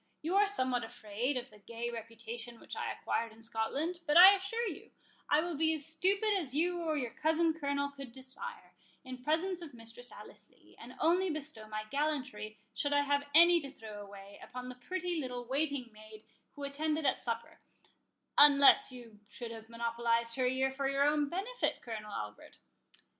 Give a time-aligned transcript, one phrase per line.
[0.23, 4.33] You are somewhat afraid of the gay reputation which I acquired in Scotland; but I
[4.33, 4.89] assure you,
[5.29, 9.61] I will be as stupid as you or your cousin Colonel could desire, in presence
[9.61, 14.01] of Mistress Alice Lee, and only bestow my gallantry, should I have any to throw
[14.01, 16.23] away, upon the pretty little waiting maid
[16.55, 22.11] who attended at supper—unless you should have monopolized her ear for your own benefit, Colonel
[22.11, 22.57] Albert?"